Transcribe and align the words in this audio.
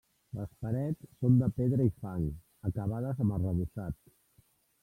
Les 0.37 0.53
parets 0.65 1.03
són 1.19 1.37
de 1.41 1.49
pedra 1.59 1.87
i 1.89 1.93
fang, 2.05 2.25
acabades 2.71 3.25
amb 3.27 3.37
arrebossat. 3.39 4.01